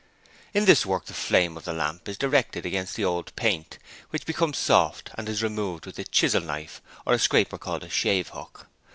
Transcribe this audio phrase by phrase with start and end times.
[0.55, 3.77] In this work the flame of the lamp is directed against the old paint,
[4.09, 7.87] which becomes soft and is removed with a chisel knife, or a scraper called a
[7.87, 8.65] shavehook.